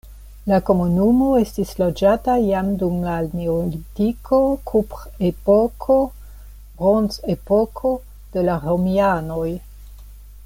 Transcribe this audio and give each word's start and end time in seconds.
La 0.51 0.57
komunumo 0.67 1.25
estis 1.39 1.73
loĝata 1.81 2.37
jam 2.43 2.71
dum 2.83 2.95
la 3.09 3.17
neolitiko, 3.41 4.39
kuprepoko, 4.71 5.99
bronzepoko, 6.81 7.93
de 8.37 8.47
la 8.49 8.57
romianoj. 8.69 9.49